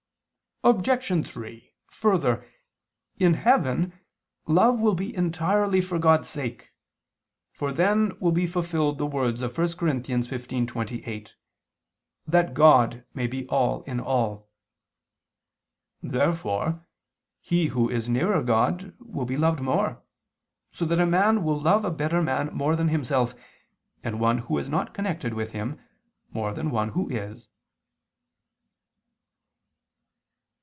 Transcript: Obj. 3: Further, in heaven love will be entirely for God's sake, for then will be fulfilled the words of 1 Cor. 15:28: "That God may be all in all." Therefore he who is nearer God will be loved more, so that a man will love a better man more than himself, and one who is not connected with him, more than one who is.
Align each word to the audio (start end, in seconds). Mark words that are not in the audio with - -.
Obj. 0.63 1.25
3: 1.27 1.73
Further, 1.87 2.47
in 3.17 3.33
heaven 3.33 3.97
love 4.45 4.79
will 4.79 4.93
be 4.93 5.15
entirely 5.15 5.81
for 5.81 5.97
God's 5.97 6.29
sake, 6.29 6.69
for 7.51 7.73
then 7.73 8.11
will 8.19 8.31
be 8.31 8.45
fulfilled 8.45 8.99
the 8.99 9.07
words 9.07 9.41
of 9.41 9.57
1 9.57 9.69
Cor. 9.75 9.87
15:28: 9.87 11.31
"That 12.27 12.53
God 12.53 13.03
may 13.15 13.25
be 13.25 13.47
all 13.47 13.81
in 13.85 13.99
all." 13.99 14.51
Therefore 16.03 16.85
he 17.41 17.65
who 17.73 17.89
is 17.89 18.07
nearer 18.07 18.43
God 18.43 18.95
will 18.99 19.25
be 19.25 19.37
loved 19.37 19.61
more, 19.61 20.03
so 20.71 20.85
that 20.85 20.99
a 20.99 21.07
man 21.07 21.43
will 21.43 21.59
love 21.59 21.83
a 21.83 21.89
better 21.89 22.21
man 22.21 22.53
more 22.53 22.75
than 22.75 22.89
himself, 22.89 23.33
and 24.03 24.19
one 24.19 24.37
who 24.37 24.59
is 24.59 24.69
not 24.69 24.93
connected 24.93 25.33
with 25.33 25.53
him, 25.53 25.81
more 26.29 26.53
than 26.53 26.69
one 26.69 26.89
who 26.89 27.09
is. 27.09 27.49